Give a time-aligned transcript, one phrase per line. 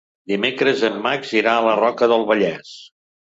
[0.29, 2.73] Dimecres en Max irà a la Roca del Vallès.